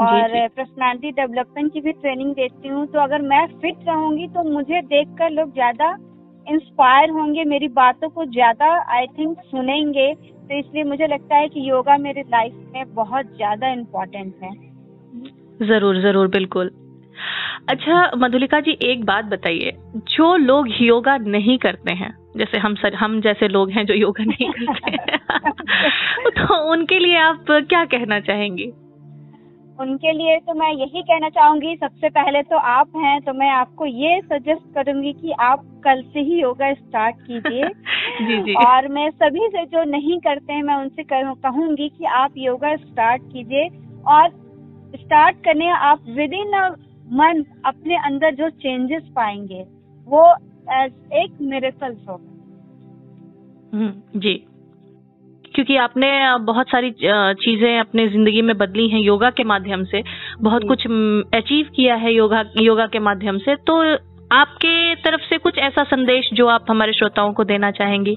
और। 0.00 0.36
पर्सनालिटी 0.48 1.10
डेवलपमेंट 1.12 1.72
की 1.72 1.80
भी 1.80 1.92
ट्रेनिंग 1.94 2.34
देती 2.34 2.68
हूँ। 2.68 2.86
तो 2.86 3.00
अगर 3.00 3.22
मैं 3.22 3.46
फिट 3.56 3.84
रहूँगी 3.88 4.26
तो 4.28 4.42
मुझे 4.50 4.80
देखकर 4.82 5.30
लोग 5.30 5.52
ज़्यादा 5.52 5.96
इंस्पायर 6.46 7.10
होंगे 7.10 7.44
मेरी 7.44 7.68
बातों 7.74 8.08
को 8.08 8.24
ज़्यादा 8.26 8.66
आई 8.94 9.06
थिंक 9.18 9.38
सुनेंगे। 9.46 10.12
तो 10.14 10.58
इसलिए 10.58 10.84
मुझे 10.84 11.06
लगता 11.06 11.36
है 11.36 11.48
कि 11.48 11.68
योगा 11.70 11.96
मेरे 11.98 12.22
लाइफ 12.30 12.54
में 12.74 12.94
बहुत 12.94 13.26
ज़्यादा 13.36 13.72
इम्पोर्टेंट 13.72 14.34
है। 14.42 14.50
ज़रूर 15.68 16.00
ज़रूर 16.02 16.28
बिल्कुल। 16.28 16.70
अच्छा 17.68 18.10
मधुलिका 18.16 18.60
जी 18.60 18.76
एक 18.82 19.04
बात 19.04 19.24
बताइए। 19.26 19.72
जो 20.08 20.34
लोग 20.38 20.68
योगा 20.80 21.16
नहीं 21.18 21.58
करते 21.58 21.92
हैं 21.92 22.12
जैसे 22.36 22.58
हम 22.58 22.74
सर 22.74 22.94
हम 22.94 23.20
जैसे 23.20 23.48
लोग 23.48 23.70
हैं 23.70 23.84
जो 23.86 23.94
योगा 23.94 24.24
नहीं 24.24 24.50
करते 24.52 24.90
हैं 24.90 25.18
तो 26.36 26.56
उनके 26.72 26.98
लिए 26.98 27.16
आप 27.18 27.44
क्या 27.50 27.84
कहना 27.86 28.20
चाहेंगी? 28.20 28.72
उनके 29.80 30.12
लिए 30.12 30.38
तो 30.38 30.54
मैं 30.54 30.72
यही 30.72 31.02
कहना 31.02 31.28
चाहूँगी 31.28 31.76
सबसे 31.76 32.08
पहले 32.08 32.42
तो 32.42 32.56
आप 32.56 32.88
हैं 32.96 33.20
तो 33.20 33.32
मैं 33.32 33.50
आपको 33.50 33.86
ये 33.86 34.20
सजेस्ट 34.20 34.74
करूँगी 34.74 35.12
कि 35.12 35.32
आप 35.32 35.80
कल 35.84 36.02
से 36.02 36.20
ही 36.20 36.40
योगा 36.40 36.74
स्टार्ट 36.74 37.16
कीजिए। 37.16 37.64
जी 38.26 38.42
जी। 38.42 38.54
और 38.54 38.88
मैं 38.88 39.10
सभी 39.10 39.48
से 39.48 39.64
जो 39.64 39.84
नहीं 39.84 40.18
करते 40.18 40.52
हैं 40.52 40.62
मैं 40.62 40.74
उनसे 40.74 41.02
कहूँगी 41.12 41.88
कि 41.88 42.04
आप 42.04 42.32
योगा 42.36 42.76
स्टार्ट 42.76 43.22
कीजिए। 43.22 43.68
और 44.06 44.28
स्टार्ट 44.96 45.36
करने 45.44 45.68
आप 45.68 46.00
विद 46.08 46.32
इन 46.32 46.52
अ 46.52 46.68
मंथ 47.12 47.44
अपने 47.64 47.96
अंदर 47.96 48.34
जो 48.34 48.50
चेंजेस 48.50 49.02
पाएँगे 49.16 49.66
वो 50.06 50.34
as 50.82 51.12
एक 51.12 51.38
मिरेकल्स 51.40 52.08
होगा। 52.08 52.26
हम्म, 53.72 54.20
जी। 54.20 54.46
क्योंकि 55.54 55.76
आपने 55.78 56.10
बहुत 56.42 56.68
सारी 56.68 56.90
चीज़ें 57.00 57.78
अपने 57.78 58.06
ज़िंदगी 58.08 58.42
में 58.42 58.56
बदली 58.58 58.88
हैं 58.88 59.00
योगा 59.00 59.30
के 59.30 59.44
माध्यम 59.46 59.84
से। 59.84 60.02
बहुत 60.42 60.64
कुछ 60.68 60.86
अचीव 61.36 61.70
किया 61.76 61.94
है 61.96 62.12
योगा 62.12 62.44
योगा 62.60 62.86
के 62.86 62.98
माध्यम 63.00 63.38
से। 63.38 63.54
तो 63.56 63.80
आपके 64.32 64.94
तरफ़ 64.96 65.20
से 65.20 65.38
कुछ 65.38 65.58
ऐसा 65.60 65.84
संदेश 65.86 66.28
जो 66.32 66.46
आप 66.48 66.64
हमारे 66.70 66.92
श्रोताओं 66.92 67.32
को 67.32 67.44
देना 67.44 67.70
चाहेंगी? 67.72 68.16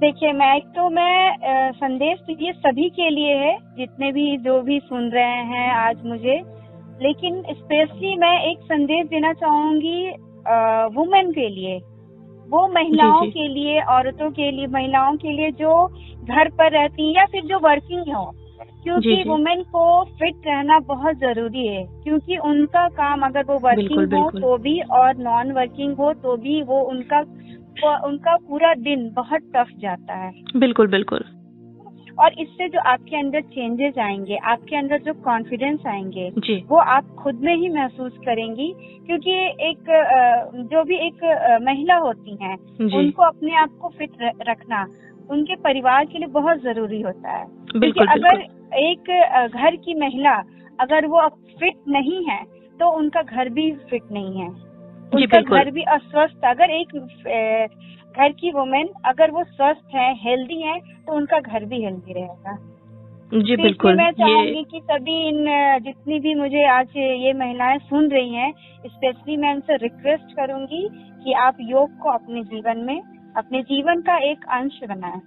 देखिए 0.00 0.32
मैं 0.32 0.54
एक 0.56 0.66
तो 0.76 0.88
मैं 0.90 1.72
संदेश 1.74 2.18
तो 2.18 2.32
ये 2.42 2.52
सभी 2.54 2.88
के 2.90 3.08
लिए 3.10 3.34
है 3.36 3.56
जितने 3.78 4.12
भी 4.12 4.36
जो 4.38 4.60
भी 4.62 4.78
सुन 4.80 5.10
रहे 5.10 5.42
हैं 5.46 5.70
आज 5.76 6.04
मुझे। 6.06 6.40
लेकिन 7.02 7.42
स्पेशली 7.50 8.14
मैं 8.16 8.40
एक 8.42 8.58
संदेश 8.64 9.06
देना 9.06 9.32
चाहूँगी 9.34 10.08
वुमेन 10.94 11.30
के 11.32 11.48
लिए। 11.48 11.78
वो 12.50 12.66
महिलाओं 12.68 13.20
जी, 13.20 13.26
जी. 13.26 13.32
के 13.32 13.48
लिए 13.48 13.80
औरतों 13.80 14.30
के 14.30 14.50
लिए 14.50 14.66
महिलाओं 14.66 15.16
के 15.16 15.32
लिए 15.32 15.50
जो 15.50 15.86
घर 16.24 16.48
पर 16.48 16.72
रहती 16.72 17.06
हैं 17.06 17.14
या 17.16 17.24
फिर 17.24 17.44
जो 17.44 17.58
वर्किंग 17.58 18.14
हो 18.14 18.30
क्योंकि 18.84 19.22
वुमेन 19.28 19.62
को 19.62 20.04
फिट 20.04 20.46
रहना 20.46 20.78
बहुत 20.78 21.16
ज़रूरी 21.16 21.66
है 21.66 21.84
क्योंकि 22.04 22.36
उनका 22.36 22.88
काम 22.88 23.20
अगर 23.20 23.44
वो 23.44 23.58
वर्किंग 23.58 23.88
बिल्कुल, 23.88 24.18
हो 24.18 24.22
बिल्कुल. 24.22 24.40
तो 24.40 24.56
भी 24.58 24.80
और 24.80 25.16
नॉन 25.16 25.52
वर्किंग 25.52 25.96
हो 25.96 26.12
तो 26.12 26.36
भी 26.36 26.62
वो 26.62 26.80
उनका 26.80 27.20
उनका 28.06 28.36
पूरा 28.36 28.74
दिन 28.74 29.10
बहुत 29.14 29.50
टफ 29.56 29.66
जाता 29.78 30.14
है 30.14 30.32
बिल्कुल 30.56 30.86
बिल्कुल 30.86 31.24
और 32.18 32.32
इससे 32.38 32.68
जो 32.68 32.80
आपके 32.80 33.16
अंदर 33.16 33.40
चेंजेस 33.48 33.98
आएँगे 33.98 34.36
आपके 34.44 34.76
अंदर 34.76 34.98
जो 34.98 35.12
कॉन्फिडेंस 35.24 35.86
आएँगे 35.86 36.30
जी। 36.38 36.56
वो 36.68 36.76
आप 36.94 37.14
खुद 37.18 37.40
में 37.40 37.54
ही 37.56 37.68
महसूस 37.68 38.16
करेंगी 38.26 38.72
क्योंकि 39.06 39.34
एक 39.68 39.90
जो 40.72 40.84
भी 40.84 40.96
एक 41.06 41.24
महिला 41.62 41.96
होती 41.96 42.36
हैं 42.42 42.56
उनको 42.96 43.22
अपने 43.22 43.54
आप 43.56 43.78
को 43.80 43.88
फिट 43.88 44.16
रखना 44.48 44.86
उनके 45.30 45.54
परिवार 45.62 46.04
के 46.04 46.18
लिए 46.18 46.28
बहुत 46.32 46.62
ज़रूरी 46.62 47.00
होता 47.00 47.30
है। 47.30 47.44
क्योंकि 47.44 47.78
बिल्कुल 47.78 48.06
अगर 48.08 48.40
एक 48.78 49.50
घर 49.54 49.76
की 49.76 49.94
महिला 49.94 50.34
अगर 50.78 51.06
वो 51.06 51.28
फिट 51.60 51.76
नहीं 51.88 52.24
है 52.26 52.42
तो 52.80 52.90
उनका 52.96 53.22
घर 53.22 53.48
भी 53.48 53.70
फिट 53.90 54.12
नहीं 54.12 54.40
है। 54.40 54.48
उनका 55.12 55.40
घर 55.40 55.70
भी 55.70 55.82
अस्वस्थ 55.90 56.44
अगर 56.44 56.70
एक 56.70 56.88
घर 58.18 58.32
की 58.32 58.50
वुमेन 58.50 58.88
अगर 59.04 59.30
वो 59.30 59.44
स्वस्थ 59.44 59.94
है 59.94 60.12
हेल्दी 60.14 60.60
है 60.62 60.78
तो 61.06 61.12
उनका 61.12 61.40
घर 61.40 61.64
भी 61.64 61.82
हेल्दी 61.84 62.12
रहेगा। 62.12 62.56
जी 63.32 63.56
बिल्कुल। 63.56 63.96
मैं 63.96 64.10
चाहूँगी 64.12 64.62
कि 64.64 64.80
सभी 64.80 65.16
इन 65.28 65.44
जितनी 65.84 66.18
भी 66.20 66.34
मुझे 66.34 66.64
आज 66.68 66.96
ये 66.96 67.32
महिलाएँ 67.32 67.78
सुन 67.78 68.10
रही 68.10 68.34
हैं 68.34 68.52
स्पेशली 68.86 69.36
मैं 69.36 69.54
उनसे 69.54 69.76
रिक्वेस्ट 69.76 70.34
करूँगी 70.36 70.88
कि 71.24 71.32
आप 71.32 71.56
योग 71.60 71.98
को 71.98 72.08
अपने 72.08 72.42
जीवन 72.44 72.78
में 72.78 73.00
अपने 73.36 73.62
जीवन 73.62 74.00
का 74.00 74.16
एक 74.30 74.44
अंश 74.50 74.80
बनाएँ। 74.88 75.20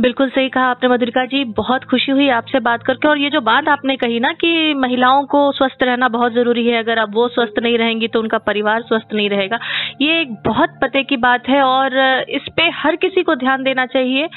बिल्कुल 0.00 0.28
सही 0.30 0.48
कहा 0.48 0.64
आपने, 0.66 0.88
मधुरिका 0.88 1.24
जी। 1.26 1.42
बहुत 1.56 1.84
खुशी 1.84 2.12
हुई 2.12 2.28
आपसे 2.30 2.60
बात 2.60 2.82
करके। 2.82 3.08
और 3.08 3.18
ये 3.18 3.30
जो 3.30 3.40
बात 3.42 3.68
आपने 3.68 3.96
कही 3.96 4.20
ना 4.20 4.32
कि 4.34 4.74
महिलाओं 4.74 5.24
को 5.26 5.50
स्वस्थ 5.52 5.82
रहना 5.82 6.08
बहुत 6.08 6.32
ज़रूरी 6.32 6.66
है, 6.66 6.78
अगर 6.78 6.98
अब 6.98 7.14
वो 7.14 7.28
स्वस्थ 7.28 7.58
नहीं 7.62 7.78
रहेंगी 7.78 8.08
तो 8.08 8.20
उनका 8.20 8.38
परिवार 8.40 8.82
स्वस्थ 8.82 9.14
नहीं 9.14 9.28
रहेगा। 9.30 9.58
ये 10.00 10.20
एक 10.20 10.34
बहुत 10.46 10.78
पते 10.82 11.02
की 11.04 11.16
बात 11.18 11.48
है 11.48 11.62
और 11.62 11.98
इस 12.30 12.48
पे 12.56 12.68
हर 12.74 12.96
किसी 12.96 13.22
को 13.22 13.34
ध्यान 13.36 13.62
देना 13.62 13.86
चाहिए। 13.88 14.28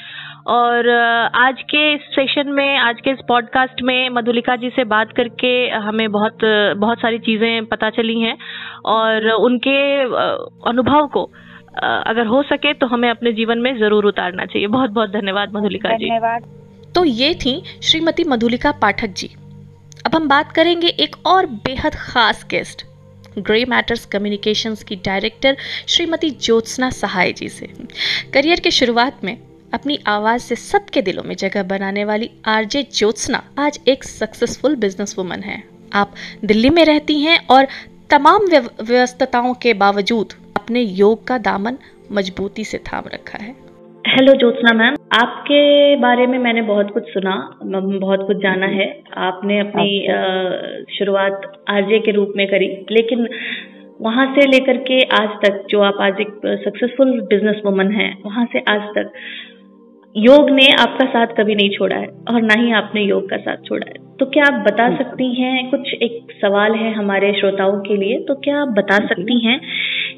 और 0.47 0.89
आज 1.35 1.61
के 1.61 1.91
इस 1.93 2.01
सेशन 2.11 2.49
में, 2.49 2.77
आज 2.79 2.99
के 3.01 3.11
इस 3.11 3.19
पॉडकास्ट 3.27 3.81
में 3.81 4.09
मधुलिका 4.09 4.55
जी 4.55 4.69
से 4.69 4.83
बात 4.85 5.11
करके 5.11 5.53
हमें 5.79 6.11
बहुत 6.11 6.45
बहुत 6.77 6.99
सारी 6.99 7.19
चीज़ें 7.19 7.65
पता 7.65 7.89
चली 7.91 8.19
हैं। 8.19 8.37
और 8.87 9.29
उनके 9.31 9.79
अनुभव 10.69 11.07
को 11.07 11.29
अगर 11.83 12.25
हो 12.25 12.43
सके 12.43 12.73
तो 12.73 12.87
हमें 12.87 13.09
अपने 13.09 13.31
जीवन 13.31 13.57
में 13.57 13.79
ज़रूर 13.79 14.05
उतारना 14.05 14.45
चाहिए। 14.45 14.67
बहुत 14.67 14.89
बहुत 14.89 15.09
धन्यवाद 15.09 15.53
मधुलिका 15.53 15.89
जी। 15.89 16.09
धन्यवाद। 16.09 16.43
तो 16.95 17.05
ये 17.05 17.33
थी 17.33 17.63
श्रीमती 17.83 18.23
मधुलिका 18.23 18.71
पाठक 18.71 19.07
जी। 19.07 19.27
अब 20.05 20.15
हम 20.15 20.27
बात 20.27 20.51
करेंगे 20.51 20.87
एक 20.87 21.15
और 21.25 21.45
बेहद 21.45 21.95
खास 21.95 22.45
गेस्ट 22.49 22.85
ग्रे 23.37 23.65
मैटर्स 23.65 24.05
कम्युनिकेशंस 24.05 24.83
की 24.83 24.95
डायरेक्टर 24.95 25.57
श्रीमती 25.87 26.29
ज्योत्सना 26.29 26.89
सहाय 26.89 27.31
जी 27.31 27.49
से। 27.49 27.69
करियर 28.33 28.59
के 28.59 28.71
शुरुआत 28.71 29.23
में 29.23 29.37
अपनी 29.73 29.99
आवाज़ 30.07 30.41
से 30.41 30.55
सबके 30.55 31.01
दिलों 31.01 31.23
में 31.23 31.35
जगह 31.35 31.63
बनाने 31.63 32.05
वाली 32.05 32.29
आरजे 32.45 32.83
ज्योत्सना 32.83 33.43
आज 33.59 33.79
एक 33.87 34.03
सक्सेसफुल 34.03 34.75
बिज़नेस 34.75 35.15
वुमन 35.19 35.39
है। 35.39 35.63
आप 35.93 36.13
दिल्ली 36.45 36.69
में 36.69 36.85
रहती 36.85 37.19
हैं 37.19 37.47
और 37.47 37.67
तमाम 38.09 38.47
व्यव- 38.49 38.81
व्यस्तताओं 38.81 39.53
के 39.53 39.73
बावजूद 39.73 40.33
अपने 40.65 40.81
योग 40.81 41.27
का 41.27 41.37
दामन 41.37 41.73
मजबूती 42.11 42.63
से 42.63 42.77
थाम 42.77 43.03
रखा 43.13 43.37
है। 43.43 43.51
Hello 44.07 44.33
Jyotsna 44.33 44.73
ma'am. 44.73 44.95
आपके 45.13 45.95
बारे 45.95 46.27
में 46.27 46.37
मैंने 46.39 46.61
बहुत 46.61 46.91
कुछ 46.91 47.03
सुना 47.03 47.59
बहुत 47.99 48.27
कुछ 48.27 48.37
जाना 48.37 48.65
है। 48.65 49.03
आपने 49.17 49.59
अपनी 49.59 50.07
आ, 50.07 50.17
शुरुआत 50.97 51.65
आरजे 51.69 51.99
के 51.99 52.11
रूप 52.11 52.33
में 52.35 52.47
करी 52.47 52.67
लेकिन 52.91 53.27
वहाँ 54.01 54.25
से 54.33 54.47
लेकर 54.47 54.77
के 54.77 54.99
आज 55.01 55.29
तक 55.45 55.63
जो 55.69 55.81
आप 55.81 55.97
आज 56.01 56.19
एक 56.21 56.61
सक्सेसफुल 56.65 57.21
बिज़नेस 57.21 57.61
वुमन 57.65 57.91
है 57.91 58.13
वहाँ 58.25 58.45
से 58.53 58.59
आज 58.59 58.81
तक 58.81 59.13
योग 60.17 60.49
ने 60.49 60.67
आपका 60.79 61.05
साथ 61.05 61.27
कभी 61.27 61.55
नहीं 61.55 61.69
छोड़ा 61.69 61.95
है 61.95 62.07
और 62.07 62.41
ना 62.41 62.53
ही 62.53 62.71
आपने 62.71 63.01
योग 63.01 63.29
का 63.29 63.37
साथ 63.37 63.57
छोड़ा 63.65 63.87
है। 63.87 64.17
तो 64.17 64.25
क्या 64.25 64.43
आप 64.43 64.53
बता 64.53 64.97
सकती 64.97 65.41
हैं? 65.41 65.71
कुछ 65.71 65.93
एक 65.93 66.27
सवाल 66.31 66.73
है 66.73 66.93
हमारे 66.93 67.33
श्रोताओं 67.33 67.79
के 67.79 67.97
लिए। 67.97 68.19
तो 68.19 68.35
क्या 68.35 68.61
आप 68.61 68.67
बता 68.67 68.97
सकती 68.97 69.45
हैं 69.45 69.61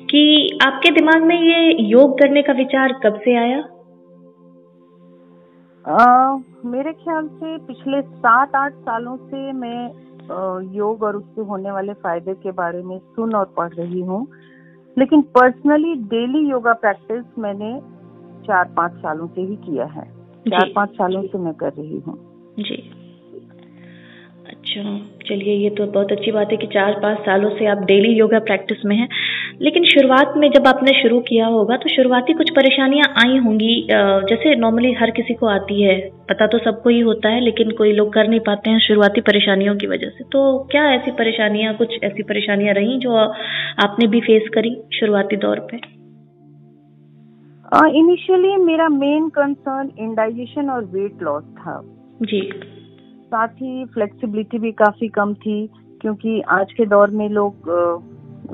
कि 0.09 0.49
आपके 0.65 0.91
दिमाग 0.91 1.23
में 1.23 1.41
ये 1.41 1.83
योग 1.83 2.19
करने 2.19 2.41
का 2.41 2.53
विचार 2.53 2.93
कब 2.93 3.13
से 3.13 3.35
आया? 3.35 3.63
अ, 5.85 6.37
मेरे 6.65 6.93
ख्याल 6.93 7.27
से 7.27 7.57
पिछले 7.57 8.01
सात 8.01 8.55
आठ 8.55 8.73
सालों 8.73 9.17
से 9.17 9.51
मैं 9.51 9.91
योग 10.73 11.03
और 11.03 11.15
उससे 11.15 11.41
होने 11.41 11.71
वाले 11.71 11.93
फ़ायदे 11.93 12.33
के 12.33 12.51
बारे 12.51 12.83
में 12.83 12.97
सुन 12.97 13.35
और 13.35 13.53
पढ़ 13.57 13.69
रही 13.69 14.01
हूँ। 14.01 14.27
लेकिन 14.97 15.21
पर्सनली 15.21 15.95
डेली 15.95 16.49
योगा 16.49 16.73
प्रैक्टिस 16.73 17.39
मैंने 17.39 17.96
चार 18.47 18.73
पाँच 18.77 18.91
सालों 18.97 19.27
से 19.27 19.41
ही 19.41 19.55
किया 19.65 19.85
है। 19.87 20.05
चार 20.45 20.71
पाँच 20.75 20.89
सालों 20.91 21.21
से 21.23 21.37
मैं 21.37 21.53
कर 21.55 21.71
रही 21.73 21.99
हूँ। 21.99 22.17
जी। 22.59 22.83
अच्छा 24.47 24.81
चलिए 25.27 25.53
ये 25.53 25.69
तो 25.69 25.85
बहुत 25.87 26.11
अच्छी 26.11 26.31
बात 26.31 26.51
है 26.51 26.57
कि 26.57 26.67
चार 26.67 26.93
पाँच 27.01 27.17
सालों 27.19 27.49
से 27.49 27.65
आप 27.65 27.77
डेली 27.85 28.09
योगा 28.09 28.39
प्रैक्टिस 28.41 28.85
में 28.85 28.95
हैं। 28.95 29.07
लेकिन 29.61 29.83
शुरुआत 29.85 30.33
में 30.37 30.49
जब 30.51 30.67
आपने 30.67 30.91
शुरू 31.01 31.19
किया 31.19 31.47
होगा 31.47 31.77
तो 31.77 31.89
शुरुआती 31.89 32.33
कुछ 32.33 32.49
परेशानियाँ 32.51 33.07
आई 33.23 33.37
होंगी। 33.37 33.75
जैसे 34.29 34.55
नॉर्मली 34.55 34.91
हर 34.93 35.11
किसी 35.11 35.33
को 35.33 35.47
आती 35.47 35.81
है 35.81 35.99
पता 36.29 36.47
तो 36.47 36.57
सबको 36.59 36.89
ही 36.89 36.99
होता 36.99 37.29
है 37.29 37.41
लेकिन 37.41 37.71
कोई 37.71 37.91
लोग 37.93 38.13
कर 38.13 38.27
नहीं 38.27 38.39
पाते 38.39 38.69
हैं 38.69 38.79
शुरुआती 38.79 39.21
परेशानियों 39.21 39.75
की 39.75 39.87
वजह 39.87 40.09
से। 40.09 40.23
तो 40.23 40.47
क्या 40.71 40.85
ऐसी 40.91 41.11
परेशानियाँ 41.11 41.75
कुछ 41.75 41.97
ऐसी 42.03 42.23
परेशानियाँ 42.23 42.73
रही 42.73 42.97
जो 42.99 43.15
आपने 43.15 44.07
भी 44.07 44.21
फेस 44.21 44.49
करी 44.53 44.75
शुरुआती 44.93 45.35
दौर 45.37 45.59
पे? 45.71 45.96
इनिशियली 47.75 48.49
uh, 48.49 48.65
मेरा 48.65 48.89
मेन 48.89 49.29
कंसर्न 49.29 49.91
इंडाइजेशन 49.99 50.69
और 50.69 50.85
वेट 50.85 51.23
लॉस 51.23 51.43
था। 51.43 51.81
जी। 52.21 52.51
साथ 53.25 53.47
ही 53.47 53.85
फ्लेक्सिबिलिटी 53.85 54.59
भी 54.59 54.71
काफ़ी 54.71 55.07
कम 55.07 55.33
थी 55.33 55.69
क्योंकि 56.01 56.41
आज 56.41 56.73
के 56.73 56.85
दौर 56.85 57.09
में 57.09 57.29
लोग 57.29 57.55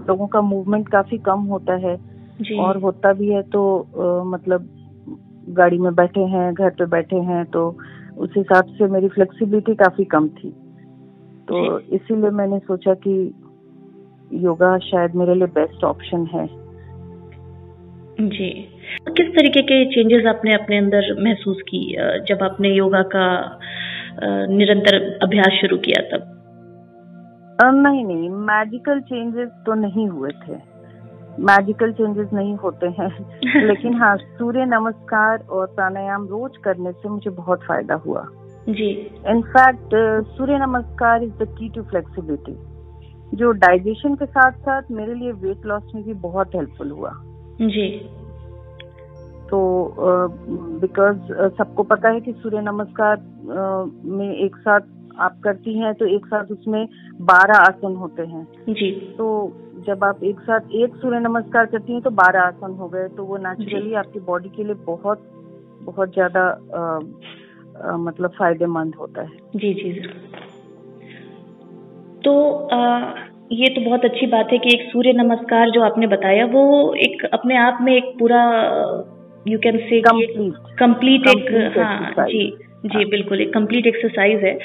लोगों 0.09 0.27
का 0.27 0.41
मूवमेंट 0.41 0.89
काफ़ी 0.89 1.17
कम 1.17 1.39
होता 1.39 1.73
है। 1.73 1.97
जी। 2.41 2.59
और 2.59 2.77
होता 2.77 3.13
भी 3.13 3.29
है 3.29 3.41
तो 3.41 3.79
अ, 3.79 4.23
मतलब 4.23 4.69
गाड़ी 5.49 5.77
में 5.77 5.95
बैठे 5.95 6.19
हैं 6.19 6.53
घर 6.53 6.69
पे 6.69 6.85
बैठे 6.85 7.15
हैं 7.15 7.45
तो 7.45 7.77
उस 8.17 8.29
हिसाब 8.37 8.65
से 8.65 8.87
मेरी 8.87 9.07
फ्लेक्सिबिलिटी 9.07 9.75
काफ़ी 9.75 10.05
कम 10.05 10.27
थी। 10.27 10.49
तो 11.47 11.79
इसीलिए 11.79 12.29
मैंने 12.29 12.59
सोचा 12.59 12.93
कि 12.93 13.33
योगा 14.33 14.77
शायद 14.77 15.15
मेरे 15.15 15.35
लिए 15.35 15.47
बेस्ट 15.47 15.83
ऑप्शन 15.83 16.25
है। 16.25 16.47
जी। 18.29 18.72
किस 19.09 19.27
तरीके 19.27 19.61
के 19.61 19.85
चेंजेस 19.85 20.25
आपने 20.25 20.53
अपने 20.53 20.77
अंदर 20.77 21.23
महसूस 21.23 21.61
की 21.61 21.95
जब 22.29 22.43
आपने 22.43 22.69
योगा 22.69 23.01
का 23.01 23.59
निरंतर 24.49 25.19
अभ्यास 25.23 25.51
शुरू 25.61 25.77
किया 25.77 26.17
तब? 26.17 26.29
नहीं 27.63 28.05
नहीं 28.05 28.29
मैजिकल 28.29 28.99
चेंजेस 28.99 29.49
तो 29.65 29.73
नहीं 29.73 30.07
हुए 30.07 30.29
थे। 30.29 30.73
मैजिकल 31.39 31.91
चेंजेस 31.91 32.29
नहीं 32.33 32.55
होते 32.55 32.87
हैं। 32.87 33.09
लेकिन 33.67 33.93
हाँ 33.93 34.17
सूर्य 34.17 34.65
नमस्कार 34.65 35.39
और 35.39 35.67
प्राणायाम 35.67 36.25
रोज 36.25 36.57
करने 36.57 36.91
से 36.91 37.09
मुझे 37.09 37.29
बहुत 37.29 37.63
फ़ायदा 37.63 37.95
हुआ। 37.95 38.27
जी। 38.69 38.89
In fact 39.27 39.89
Surya 40.27 40.57
Namaskar 40.57 41.23
is 41.23 41.31
the 41.31 41.55
key 41.59 41.69
to 41.69 41.81
flexibility 41.81 42.57
जो 43.37 43.51
डाइजेशन 43.51 44.15
के 44.15 44.25
साथ 44.25 44.51
साथ 44.51 44.81
मेरे 44.91 45.13
लिए 45.13 45.31
वेट 45.31 45.65
लॉस 45.65 45.91
में 45.95 46.03
भी 46.03 46.13
बहुत 46.13 46.55
हेल्पफुल 46.55 46.91
हुआ। 46.91 47.11
जी। 47.61 48.09
तो 49.53 49.59
बिकॉज़ 50.81 51.17
सबको 51.57 51.83
पता 51.83 52.09
है 52.09 52.19
कि 52.19 52.31
सूर्य 52.33 52.61
नमस्कार 52.61 53.17
में 54.13 54.35
एक 54.35 54.55
साथ 54.57 54.81
आप 55.19 55.39
करती 55.43 55.77
हैं 55.79 55.93
तो 55.93 56.05
एक 56.05 56.25
साथ 56.25 56.51
उसमें 56.51 56.87
बारह 57.21 57.57
आसन 57.57 57.95
होते 57.95 58.23
हैं। 58.23 58.43
जी। 58.69 58.89
तो 59.17 59.27
जब 59.87 60.03
आप 60.03 60.23
एक 60.23 60.39
साथ 60.39 60.73
एक 60.75 60.95
सूर्य 60.95 61.19
नमस्कार 61.19 61.65
करती 61.65 61.93
हैं 61.93 62.01
तो 62.01 62.09
बारह 62.21 62.41
आसन 62.41 62.71
हो 62.79 62.87
गए 62.87 63.07
तो 63.09 63.25
वो 63.25 63.37
नेचुरली 63.37 63.93
आपकी 63.93 64.19
बॉडी 64.21 64.49
के 64.49 64.63
लिए 64.63 64.75
बहुत 64.85 65.29
बहुत 65.81 66.13
ज़्यादा 66.13 66.45
मतलब 67.99 68.31
फ़ायदेमंद 68.39 68.95
होता 68.95 69.21
है। 69.21 69.37
जी 69.55 69.73
जी। 69.73 69.91
तो 72.25 72.33
अ, 72.51 72.79
ये 73.51 73.69
तो 73.69 73.81
बहुत 73.81 74.05
अच्छी 74.05 74.27
बात 74.27 74.47
है 74.51 74.57
कि 74.57 74.73
एक 74.75 74.89
सूर्य 74.91 75.13
नमस्कार 75.13 75.69
जो 75.69 75.81
आपने 75.83 76.07
बताया 76.07 76.45
वो 76.45 76.93
एक 76.99 77.25
अपने 77.33 77.57
आप 77.57 77.77
में 77.81 77.95
एक 77.95 78.15
पूरा 78.19 78.43
यू 79.45 79.59
कैन 79.59 79.77
से 79.79 80.01
कंप्लीट 80.01 81.27
एक 81.27 81.77
हाँ 81.77 82.25
जी 82.27 82.45
जी 82.85 82.89
हाँ। 82.93 83.03
बिल्कुल 83.09 83.41
एक 83.41 83.53
कंप्लीट 83.53 83.85
एक्सरसाइज 83.87 84.43
है। 84.43 84.57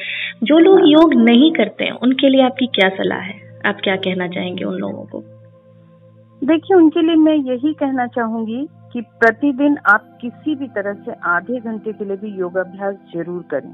जो 0.44 0.58
लोग 0.58 0.78
हाँ। 0.78 0.86
योग 0.88 1.14
नहीं 1.14 1.50
करते 1.52 1.84
हैं 1.84 1.92
उनके 1.92 2.28
लिए 2.28 2.42
आपकी 2.42 2.66
क्या 2.66 2.88
सलाह 2.88 3.18
है? 3.18 3.34
आप 3.66 3.80
क्या 3.84 3.96
कहना 3.96 4.28
चाहेंगे 4.28 4.64
उन 4.64 4.74
लोगों 4.74 5.04
को? 5.04 5.20
देखिए 6.42 6.76
उनके 6.76 7.02
लिए 7.02 7.16
मैं 7.16 7.34
यही 7.34 7.72
कहना 7.74 8.06
चाहूँगी 8.06 8.66
कि 8.92 9.00
प्रतिदिन 9.00 9.76
आप 9.86 10.18
किसी 10.20 10.54
भी 10.54 10.66
तरह 10.68 10.92
से 10.94 11.12
आधे 11.26 11.60
घंटे 11.60 11.92
के 11.92 12.04
लिए 12.04 12.16
भी 12.16 12.30
योगाभ्यास 12.38 12.94
ज़रूर 13.14 13.42
करें। 13.50 13.72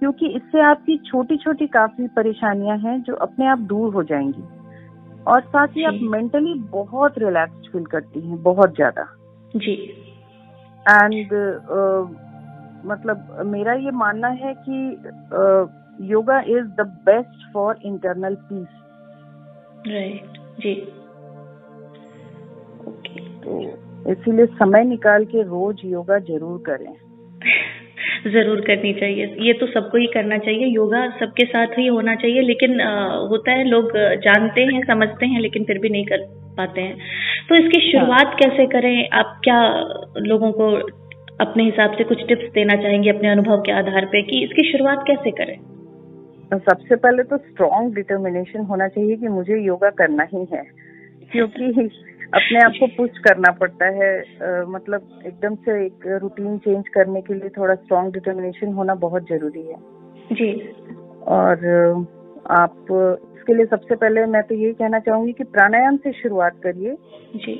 क्योंकि 0.00 0.26
इससे 0.26 0.60
आपकी 0.60 0.96
छोटी 1.06 1.36
छोटी 1.36 1.66
काफ़ी 1.66 2.06
परेशानियाँ 2.06 2.78
हैं 2.78 3.00
जो 3.02 3.14
अपने 3.14 3.46
आप 3.46 3.58
दूर 3.58 3.92
हो 3.94 4.02
जाएँगी। 4.02 4.42
और 5.26 5.40
साथ 5.40 5.76
ही 5.76 5.84
आप 5.84 5.98
मेंटली 6.02 6.54
बहुत 6.70 7.18
रिलैक्स 7.18 7.68
फील 7.72 7.84
करती 7.86 8.20
हैं 8.20 8.42
बहुत 8.42 8.74
ज़्यादा। 8.74 9.06
जी। 9.56 9.74
एंड 10.86 11.32
uh, 11.72 12.02
मतलब 12.86 13.42
मेरा 13.46 13.72
ये 13.74 13.90
मानना 13.96 14.28
है 14.28 14.54
कि 14.68 14.78
yoga 16.10 16.40
is 16.48 16.66
the 16.78 16.86
best 17.04 17.52
for 17.52 17.78
internal 17.84 18.34
peace 18.48 18.66
right 19.88 20.38
ji. 20.60 20.74
Okay 22.88 23.20
तो 23.40 23.60
इसीलिए 24.12 24.46
समय 24.58 24.84
निकाल 24.84 25.24
के 25.24 25.42
रोज 25.42 25.80
योगा 25.84 26.18
ज़रूर 26.18 26.62
करें। 26.68 26.92
ज़रूर 28.32 28.60
करनी 28.60 28.92
चाहिए। 28.94 29.26
ये 29.40 29.52
तो 29.52 29.66
सबको 29.66 29.98
ही 29.98 30.06
करना 30.06 30.38
चाहिए। 30.38 30.66
योगा 30.66 31.06
सबके 31.18 31.44
साथ 31.44 31.78
ही 31.78 31.86
होना 31.86 32.14
चाहिए। 32.14 32.42
लेकिन 32.42 32.80
आ, 32.80 33.16
होता 33.30 33.52
है 33.52 33.64
लोग 33.64 33.90
जानते 34.24 34.64
हैं 34.64 34.82
समझते 34.84 35.26
हैं 35.26 35.40
लेकिन 35.40 35.64
फिर 35.64 35.78
भी 35.78 35.88
नहीं 35.88 36.04
कर 36.06 36.26
पाते 36.56 36.80
हैं। 36.80 36.98
तो 37.48 37.54
इसकी 37.54 37.96
हाँ। 37.96 38.06
शुरुआत 38.06 38.36
कैसे 38.38 38.66
करें? 38.66 39.08
आप 39.08 39.40
क्या 39.44 39.74
लोगों 40.18 40.52
को 40.52 40.70
अपने 41.40 41.64
हिसाब 41.64 41.92
से 41.92 42.04
कुछ 42.04 42.26
टिप्स 42.26 42.52
देना 42.54 42.82
चाहेंगे 42.82 43.10
अपने 43.10 43.28
अनुभव 43.28 43.60
के 43.60 43.72
आधार 43.72 44.04
पे 44.04 44.22
कि 44.22 44.44
इसकी 44.44 44.72
शुरुआत 44.72 45.04
कैसे 45.06 45.30
करें? 45.30 45.58
सबसे 46.58 46.96
पहले 46.96 47.22
तो 47.22 47.36
स्ट्रॉन्ग 47.36 47.94
डिटर्मिनेशन 47.94 48.60
होना 48.60 48.88
चाहिए 48.88 49.16
कि 49.16 49.28
मुझे 49.28 49.58
योगा 49.58 49.90
करना 49.90 50.26
ही 50.34 50.46
है। 50.52 50.62
क्योंकि 51.32 51.90
अपने 52.34 52.58
आप 52.58 52.72
को 52.80 52.86
पुश 52.86 53.10
करना 53.10 53.52
पड़ता 53.52 53.86
है। 53.86 54.20
आ, 54.20 54.64
मतलब 54.68 55.08
एकदम 55.26 55.54
से 55.54 55.86
एक 55.86 56.18
रूटीन 56.22 56.58
चेंज 56.58 56.88
करने 56.88 57.20
के 57.20 57.34
लिए 57.34 57.48
थोड़ा 57.48 57.74
स्ट्रॉन्ग 57.74 58.12
डिटर्मिनेशन 58.12 58.72
होना 58.72 58.94
बहुत 58.94 59.22
ज़रूरी 59.22 59.66
है। 59.66 59.74
जी। 60.32 60.72
और 61.26 61.56
आप 62.50 62.76
इसके 63.42 63.54
लिए 63.54 63.66
सबसे 63.66 63.94
पहले 63.96 64.24
मैं 64.26 64.42
तो 64.42 64.54
यही 64.54 64.72
कहना 64.72 64.98
चाहूँगी 65.00 65.32
कि 65.32 65.44
प्राणायाम 65.44 65.96
से 65.96 66.10
शुरुआत 66.12 66.58
करिए। 66.62 66.96
जी। 67.36 67.54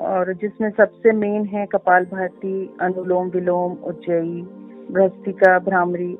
और 0.00 0.32
जिसमें 0.34 0.70
सबसे 0.70 1.12
मेन 1.14 1.44
है 1.46 1.66
कपाल 1.66 2.04
भाती 2.04 2.54
अनुलोम 2.82 3.28
विलोम 3.30 3.72
उज्जयी 3.88 4.40
भ्रस्तिका 4.90 5.58
भ्रामरी। 5.60 6.12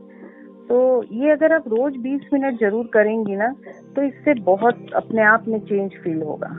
तो 0.69 0.79
ये 1.15 1.31
अगर 1.31 1.55
आप 1.55 1.65
रोज 1.69 1.97
20 2.05 2.29
मिनट 2.33 2.61
ज़रूर 2.61 2.87
करेंगी 2.95 3.37
ना 3.37 3.49
तो 3.97 4.03
इससे 4.03 4.35
बहुत 4.43 4.87
अपने 4.97 5.23
आप 5.25 5.49
में 5.49 5.59
चेंज 5.63 5.97
फील 6.05 6.23
होगा। 6.23 6.51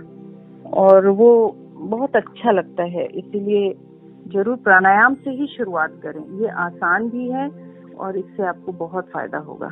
और 0.78 1.08
वो 1.22 1.32
बहुत 1.86 2.16
अच्छा 2.16 2.52
लगता 2.52 2.84
है 2.90 3.06
इसीलिए 3.06 3.72
ज़रूर 4.34 4.58
प्राणायाम 4.66 5.16
से 5.16 5.32
ही 5.32 5.48
शुरुआत 5.48 6.00
करें। 6.04 6.22
ये 6.42 6.50
आसान 6.66 7.10
भी 7.10 7.30
है 7.30 7.48
और 7.96 8.18
इससे 8.18 8.46
आपको 8.48 8.72
बहुत 8.80 9.10
फ़ायदा 9.10 9.38
होगा। 9.48 9.72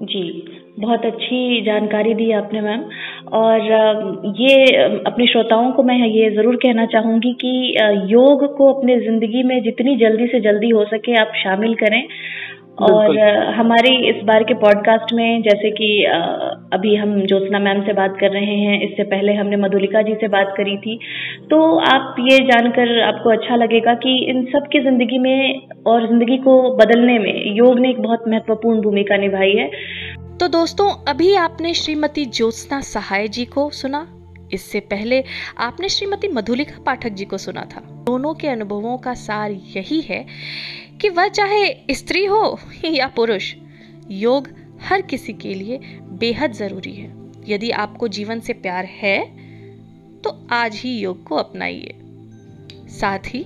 जी, 0.00 0.22
बहुत 0.80 1.04
अच्छी 1.06 1.60
जानकारी 1.64 2.14
दी 2.14 2.30
आपने, 2.32 2.60
मैम। 2.60 2.84
और 3.32 3.60
ये 4.40 4.84
अपने 5.06 5.26
श्रोताओं 5.26 5.70
को 5.72 5.82
मैं 5.82 5.96
ये 5.98 6.30
ज़रूर 6.30 6.56
कहना 6.56 6.86
चाहूँगी 6.86 7.32
कि 7.40 7.52
योग 8.12 8.44
को 8.56 8.72
अपने 8.72 8.98
ज़िंदगी 9.00 9.42
में 9.42 9.62
जितनी 9.62 9.96
जल्दी 9.96 10.26
से 10.26 10.40
जल्दी 10.40 10.70
हो 10.70 10.84
सके 10.84 11.14
आप 11.20 11.32
शामिल 11.36 11.74
करें। 11.74 12.02
और 12.78 13.18
हमारी 13.54 13.94
इस 14.10 14.22
बार 14.24 14.42
के 14.42 14.54
पॉडकास्ट 14.54 15.12
में 15.12 15.42
जैसे 15.42 15.70
कि 15.70 15.88
अभी 16.72 16.94
हम 16.96 17.26
ज्योत्सना 17.26 17.58
मैम 17.58 17.82
से 17.82 17.92
बात 17.92 18.16
कर 18.20 18.30
रहे 18.30 18.54
हैं 18.56 18.80
इससे 18.80 19.02
पहले 19.02 19.32
हमने 19.32 19.56
मधुलिका 19.56 20.02
जी 20.02 20.14
से 20.14 20.28
बात 20.28 20.54
करी 20.56 20.76
थी। 20.76 20.98
तो 21.50 21.58
आप 21.76 22.16
ये 22.20 22.38
जानकर 22.38 23.00
आपको 23.02 23.30
अच्छा 23.30 23.56
लगेगा 23.56 23.94
कि 23.94 24.14
इन 24.30 24.44
सब 24.44 24.68
की 24.72 24.80
ज़िंदगी 24.80 25.18
में 25.18 25.68
और 25.86 26.06
ज़िंदगी 26.06 26.38
को 26.38 26.76
बदलने 26.76 27.18
में 27.18 27.56
योग 27.56 27.78
ने 27.78 27.90
एक 27.90 28.02
बहुत 28.02 28.24
महत्वपूर्ण 28.28 28.80
भूमिका 28.80 29.16
निभाई 29.16 29.52
है। 29.52 29.70
तो 30.40 30.48
दोस्तों 30.48 30.90
अभी 31.08 31.34
आपने 31.34 31.74
श्रीमती 31.74 32.24
ज्योत्सना 32.26 32.80
सहाय 32.80 33.28
जी 33.28 33.44
को 33.44 33.70
सुना। 33.70 34.06
इससे 34.52 34.80
पहले 34.80 35.22
आपने 35.58 35.88
श्रीमती 35.88 36.28
मधुलिका 36.28 36.82
पाठक 36.82 37.10
जी 37.10 37.24
को 37.24 37.38
सुना 37.38 37.64
था। 37.66 37.80
दोनों 38.06 38.34
के 38.34 38.48
अनुभवों 38.48 38.96
का 38.98 39.14
सार 39.14 39.50
यही 39.50 40.00
है 40.00 40.24
कि 41.00 41.08
वह 41.08 41.28
चाहे 41.28 41.94
स्त्री 41.94 42.24
हो 42.24 42.58
या 42.84 43.06
पुरुष, 43.06 43.54
योग 44.10 44.48
हर 44.82 45.02
किसी 45.02 45.32
के 45.32 45.54
लिए 45.54 45.78
बेहद 46.20 46.52
ज़रूरी 46.52 46.92
है। 46.92 47.10
यदि 47.48 47.70
आपको 47.72 48.08
जीवन 48.08 48.40
से 48.40 48.52
प्यार 48.54 48.84
है 48.84 49.18
तो 50.24 50.30
आज 50.52 50.76
ही 50.76 50.96
योग 50.98 51.22
को 51.24 51.36
अपनाइए। 51.36 51.94
साथ 52.90 53.34
ही 53.34 53.42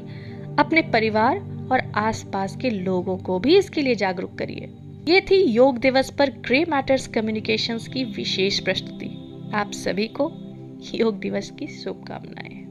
अपने 0.59 0.83
परिवार 0.83 1.39
और 1.73 1.81
आसपास 1.97 2.57
के 2.57 2.71
लोगों 2.71 3.17
को 3.19 3.39
भी 3.39 3.57
इसके 3.59 3.83
लिए 3.83 3.95
जागरूक 3.95 4.35
करिए। 4.39 4.69
ये 5.09 5.21
थी 5.21 5.37
योग 5.45 5.79
दिवस 5.79 6.11
पर 6.11 6.31
ग्रे 6.41 6.65
मैटर्स 6.69 7.07
कम्युनिकेशंस 7.07 7.87
की 7.89 8.05
विशेष 8.07 8.59
प्रस्तुति। 8.61 9.07
आप 9.55 9.71
सभी 9.73 10.07
को 10.11 10.29
योग 10.95 11.19
दिवस 11.21 11.51
की 11.51 11.67
शुभकामनाएँ। 11.69 12.66